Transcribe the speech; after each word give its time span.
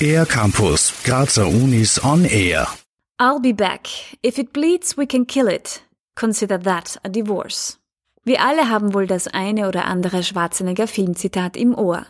Air 0.00 0.26
Campus, 0.26 0.92
Grazer 1.04 1.46
Unis 1.46 1.98
on 2.04 2.24
Air. 2.24 2.66
I'll 3.18 3.40
be 3.40 3.52
back. 3.52 3.88
If 4.22 4.38
it 4.38 4.52
bleeds, 4.52 4.96
we 4.96 5.06
can 5.06 5.26
kill 5.26 5.48
it. 5.48 5.82
Consider 6.14 6.58
that 6.58 6.98
a 7.02 7.08
divorce. 7.08 7.78
Wir 8.24 8.42
alle 8.42 8.68
haben 8.68 8.92
wohl 8.92 9.06
das 9.06 9.28
eine 9.28 9.68
oder 9.68 9.86
andere 9.86 10.22
Schwarzenegger 10.22 10.86
Filmzitat 10.86 11.56
im 11.56 11.74
Ohr. 11.74 12.06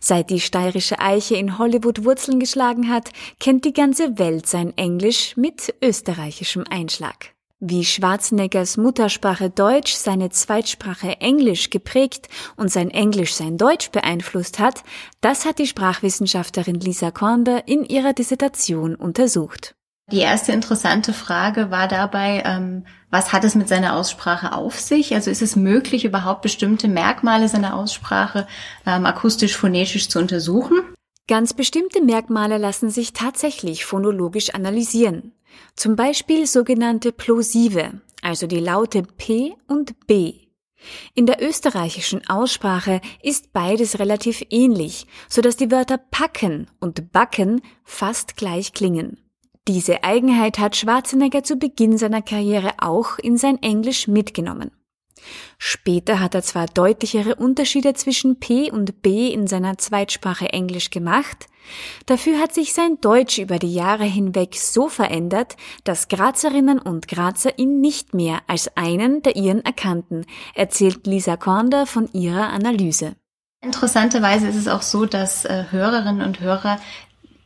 Seit 0.00 0.30
die 0.30 0.40
steirische 0.40 1.00
Eiche 1.00 1.36
in 1.36 1.58
Hollywood 1.58 2.04
Wurzeln 2.04 2.38
geschlagen 2.38 2.88
hat, 2.88 3.10
kennt 3.40 3.64
die 3.64 3.72
ganze 3.72 4.18
Welt 4.18 4.46
sein 4.46 4.76
Englisch 4.76 5.36
mit 5.36 5.74
österreichischem 5.82 6.64
Einschlag. 6.70 7.34
Wie 7.60 7.84
Schwarzeneggers 7.84 8.76
Muttersprache 8.76 9.48
Deutsch 9.48 9.94
seine 9.94 10.30
Zweitsprache 10.30 11.20
Englisch 11.20 11.70
geprägt 11.70 12.28
und 12.56 12.70
sein 12.70 12.90
Englisch 12.90 13.34
sein 13.34 13.56
Deutsch 13.56 13.90
beeinflusst 13.90 14.58
hat, 14.58 14.82
das 15.20 15.46
hat 15.46 15.58
die 15.58 15.66
Sprachwissenschaftlerin 15.66 16.80
Lisa 16.80 17.12
Kornder 17.12 17.68
in 17.68 17.84
ihrer 17.84 18.12
Dissertation 18.12 18.96
untersucht. 18.96 19.76
Die 20.10 20.18
erste 20.18 20.52
interessante 20.52 21.12
Frage 21.12 21.70
war 21.70 21.88
dabei, 21.88 22.42
ähm, 22.44 22.84
was 23.10 23.32
hat 23.32 23.44
es 23.44 23.54
mit 23.54 23.68
seiner 23.68 23.94
Aussprache 23.94 24.52
auf 24.52 24.78
sich? 24.78 25.14
Also 25.14 25.30
ist 25.30 25.40
es 25.40 25.56
möglich, 25.56 26.04
überhaupt 26.04 26.42
bestimmte 26.42 26.88
Merkmale 26.88 27.48
seiner 27.48 27.74
Aussprache 27.76 28.46
ähm, 28.84 29.06
akustisch-phonetisch 29.06 30.08
zu 30.08 30.18
untersuchen? 30.18 30.80
Ganz 31.26 31.54
bestimmte 31.54 32.02
Merkmale 32.02 32.58
lassen 32.58 32.90
sich 32.90 33.14
tatsächlich 33.14 33.86
phonologisch 33.86 34.50
analysieren. 34.50 35.32
Zum 35.76 35.96
Beispiel 35.96 36.46
sogenannte 36.46 37.12
Plosive, 37.12 38.00
also 38.22 38.46
die 38.46 38.60
Laute 38.60 39.02
P 39.02 39.54
und 39.66 40.06
B. 40.06 40.34
In 41.14 41.26
der 41.26 41.42
österreichischen 41.42 42.26
Aussprache 42.28 43.00
ist 43.22 43.52
beides 43.52 43.98
relativ 43.98 44.44
ähnlich, 44.50 45.06
so 45.28 45.40
dass 45.40 45.56
die 45.56 45.70
Wörter 45.70 45.98
packen 45.98 46.68
und 46.80 47.12
backen 47.12 47.62
fast 47.84 48.36
gleich 48.36 48.72
klingen. 48.72 49.18
Diese 49.66 50.04
Eigenheit 50.04 50.58
hat 50.58 50.76
Schwarzenegger 50.76 51.42
zu 51.42 51.56
Beginn 51.56 51.96
seiner 51.96 52.20
Karriere 52.20 52.74
auch 52.78 53.18
in 53.18 53.38
sein 53.38 53.62
Englisch 53.62 54.08
mitgenommen. 54.08 54.70
Später 55.58 56.20
hat 56.20 56.34
er 56.34 56.42
zwar 56.42 56.66
deutlichere 56.66 57.36
Unterschiede 57.36 57.94
zwischen 57.94 58.38
P 58.40 58.70
und 58.70 59.02
B 59.02 59.28
in 59.28 59.46
seiner 59.46 59.78
Zweitsprache 59.78 60.52
Englisch 60.52 60.90
gemacht, 60.90 61.46
dafür 62.06 62.38
hat 62.38 62.52
sich 62.52 62.74
sein 62.74 62.98
Deutsch 63.00 63.38
über 63.38 63.58
die 63.58 63.74
Jahre 63.74 64.04
hinweg 64.04 64.56
so 64.56 64.88
verändert, 64.88 65.56
dass 65.84 66.08
Grazerinnen 66.08 66.78
und 66.78 67.08
Grazer 67.08 67.58
ihn 67.58 67.80
nicht 67.80 68.14
mehr 68.14 68.40
als 68.46 68.76
einen 68.76 69.22
der 69.22 69.36
ihren 69.36 69.64
erkannten, 69.64 70.26
erzählt 70.54 71.06
Lisa 71.06 71.36
Kornder 71.36 71.86
von 71.86 72.08
ihrer 72.12 72.50
Analyse. 72.50 73.16
Interessanterweise 73.62 74.46
ist 74.46 74.56
es 74.56 74.68
auch 74.68 74.82
so, 74.82 75.06
dass 75.06 75.46
äh, 75.46 75.64
Hörerinnen 75.70 76.20
und 76.20 76.40
Hörer 76.40 76.78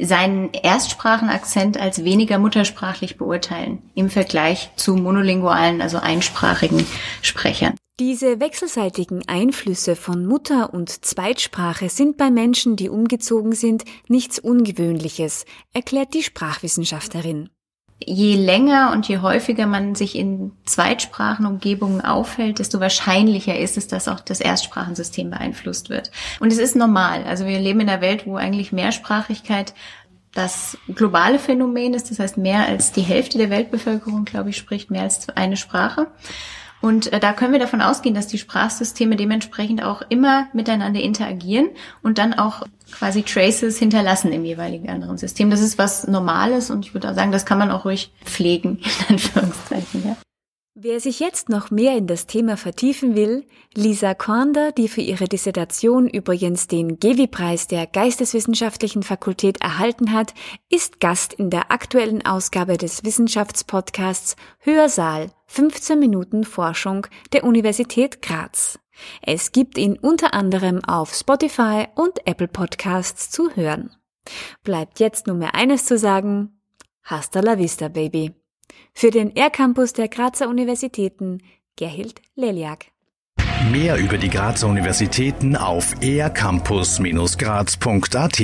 seinen 0.00 0.52
Erstsprachenakzent 0.52 1.78
als 1.78 2.04
weniger 2.04 2.38
muttersprachlich 2.38 3.16
beurteilen 3.16 3.82
im 3.94 4.10
Vergleich 4.10 4.70
zu 4.76 4.96
monolingualen, 4.96 5.82
also 5.82 5.98
einsprachigen 5.98 6.86
Sprechern. 7.20 7.74
Diese 8.00 8.40
wechselseitigen 8.40 9.28
Einflüsse 9.28 9.96
von 9.96 10.26
Mutter- 10.26 10.72
und 10.72 11.04
Zweitsprache 11.04 11.88
sind 11.90 12.16
bei 12.16 12.30
Menschen, 12.30 12.74
die 12.74 12.88
umgezogen 12.88 13.52
sind, 13.52 13.84
nichts 14.08 14.38
Ungewöhnliches, 14.38 15.44
erklärt 15.74 16.14
die 16.14 16.22
Sprachwissenschaftlerin. 16.22 17.50
Je 18.06 18.36
länger 18.36 18.92
und 18.92 19.08
je 19.08 19.18
häufiger 19.18 19.66
man 19.66 19.94
sich 19.94 20.16
in 20.16 20.52
Zweitsprachenumgebungen 20.64 22.00
aufhält, 22.00 22.58
desto 22.58 22.80
wahrscheinlicher 22.80 23.58
ist 23.58 23.76
es, 23.76 23.88
dass 23.88 24.08
auch 24.08 24.20
das 24.20 24.40
Erstsprachensystem 24.40 25.30
beeinflusst 25.30 25.90
wird. 25.90 26.10
Und 26.40 26.52
es 26.52 26.58
ist 26.58 26.76
normal. 26.76 27.24
Also 27.24 27.46
wir 27.46 27.58
leben 27.58 27.80
in 27.80 27.88
einer 27.88 28.00
Welt, 28.00 28.26
wo 28.26 28.36
eigentlich 28.36 28.72
Mehrsprachigkeit 28.72 29.74
das 30.34 30.78
globale 30.94 31.38
Phänomen 31.38 31.94
ist. 31.94 32.10
Das 32.10 32.18
heißt, 32.18 32.38
mehr 32.38 32.66
als 32.66 32.92
die 32.92 33.02
Hälfte 33.02 33.38
der 33.38 33.50
Weltbevölkerung, 33.50 34.24
glaube 34.24 34.50
ich, 34.50 34.56
spricht 34.56 34.90
mehr 34.90 35.02
als 35.02 35.28
eine 35.30 35.56
Sprache. 35.56 36.08
Und 36.82 37.12
äh, 37.12 37.20
da 37.20 37.32
können 37.32 37.52
wir 37.52 37.60
davon 37.60 37.80
ausgehen, 37.80 38.14
dass 38.14 38.26
die 38.26 38.38
Sprachsysteme 38.38 39.16
dementsprechend 39.16 39.82
auch 39.82 40.02
immer 40.08 40.48
miteinander 40.52 41.00
interagieren 41.00 41.70
und 42.02 42.18
dann 42.18 42.34
auch 42.34 42.64
quasi 42.90 43.22
Traces 43.22 43.78
hinterlassen 43.78 44.32
im 44.32 44.44
jeweiligen 44.44 44.90
anderen 44.90 45.16
System. 45.16 45.48
Das 45.48 45.60
ist 45.60 45.78
was 45.78 46.06
Normales 46.06 46.70
und 46.70 46.84
ich 46.84 46.92
würde 46.92 47.08
auch 47.08 47.14
sagen, 47.14 47.32
das 47.32 47.46
kann 47.46 47.58
man 47.58 47.70
auch 47.70 47.84
ruhig 47.84 48.12
pflegen, 48.24 48.80
in 49.08 49.14
Anführungszeichen. 49.14 50.04
Ja. 50.04 50.16
Wer 50.74 51.00
sich 51.00 51.20
jetzt 51.20 51.50
noch 51.50 51.70
mehr 51.70 51.96
in 51.96 52.06
das 52.06 52.26
Thema 52.26 52.56
vertiefen 52.56 53.14
will, 53.14 53.46
Lisa 53.74 54.14
Kornder, 54.14 54.72
die 54.72 54.88
für 54.88 55.02
ihre 55.02 55.26
Dissertation 55.26 56.08
übrigens 56.08 56.66
den 56.66 56.98
Gewi-Preis 56.98 57.68
der 57.68 57.86
Geisteswissenschaftlichen 57.86 59.02
Fakultät 59.02 59.60
erhalten 59.60 60.12
hat, 60.12 60.34
ist 60.70 60.98
Gast 60.98 61.34
in 61.34 61.50
der 61.50 61.70
aktuellen 61.70 62.24
Ausgabe 62.24 62.78
des 62.78 63.04
Wissenschaftspodcasts 63.04 64.34
Hörsaal 64.58 65.30
15 65.52 65.98
Minuten 65.98 66.44
Forschung 66.44 67.06
der 67.34 67.44
Universität 67.44 68.22
Graz. 68.22 68.78
Es 69.20 69.52
gibt 69.52 69.76
ihn 69.76 69.98
unter 69.98 70.32
anderem 70.32 70.82
auf 70.82 71.12
Spotify 71.12 71.88
und 71.94 72.26
Apple 72.26 72.48
Podcasts 72.48 73.30
zu 73.30 73.54
hören. 73.54 73.90
Bleibt 74.64 74.98
jetzt 74.98 75.26
nur 75.26 75.36
mehr 75.36 75.54
eines 75.54 75.84
zu 75.84 75.98
sagen. 75.98 76.58
Hasta 77.02 77.40
la 77.40 77.58
vista, 77.58 77.88
Baby. 77.88 78.32
Für 78.94 79.10
den 79.10 79.36
R-Campus 79.36 79.92
der 79.92 80.08
Grazer 80.08 80.48
Universitäten, 80.48 81.42
Gerhild 81.76 82.22
Leliak. 82.34 82.86
Mehr 83.70 83.98
über 83.98 84.16
die 84.16 84.30
Grazer 84.30 84.68
Universitäten 84.68 85.54
auf 85.54 85.94
ercampus-graz.at 86.00 88.40